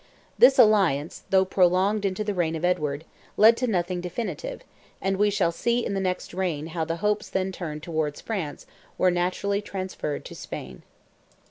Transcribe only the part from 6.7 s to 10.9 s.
how the hopes then turned towards France were naturally transferred to Spain.